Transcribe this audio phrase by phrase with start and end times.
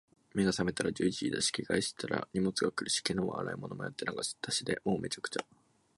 [0.33, 4.81] 目が覚めたら十一時だし、着替えしてたら荷物が来るし、昨日は洗い物やってなかったしで……
[4.83, 5.45] もう、滅茶苦茶。